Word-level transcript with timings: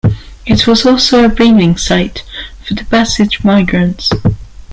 It 0.47 0.67
is 0.67 0.85
also 0.87 1.23
a 1.23 1.29
breeding 1.29 1.77
site 1.77 2.23
for 2.67 2.73
the 2.73 2.85
passage 2.85 3.43
migrants. 3.43 4.09